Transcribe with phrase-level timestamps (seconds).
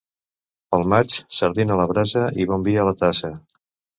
[0.75, 3.31] Pel maig, sardina a la brasa i bon vi a la tassa.